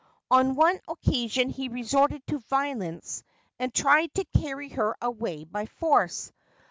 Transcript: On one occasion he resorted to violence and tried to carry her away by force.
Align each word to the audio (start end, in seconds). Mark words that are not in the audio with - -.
On 0.31 0.55
one 0.55 0.79
occasion 0.87 1.49
he 1.51 1.67
resorted 1.69 2.25
to 2.25 2.39
violence 2.39 3.21
and 3.59 3.71
tried 3.71 4.11
to 4.15 4.25
carry 4.35 4.69
her 4.69 4.95
away 4.99 5.43
by 5.43 5.67
force. 5.67 6.31